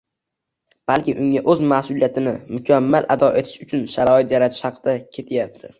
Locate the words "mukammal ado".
2.57-3.33